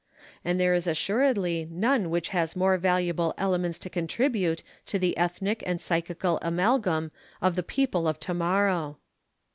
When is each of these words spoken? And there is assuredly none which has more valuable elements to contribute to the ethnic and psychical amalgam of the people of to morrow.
And 0.43 0.59
there 0.59 0.73
is 0.73 0.87
assuredly 0.87 1.67
none 1.69 2.09
which 2.09 2.29
has 2.29 2.55
more 2.55 2.75
valuable 2.79 3.35
elements 3.37 3.77
to 3.77 3.87
contribute 3.91 4.63
to 4.87 4.97
the 4.97 5.15
ethnic 5.15 5.61
and 5.63 5.79
psychical 5.79 6.39
amalgam 6.41 7.11
of 7.39 7.55
the 7.55 7.61
people 7.61 8.07
of 8.07 8.19
to 8.21 8.33
morrow. 8.33 8.97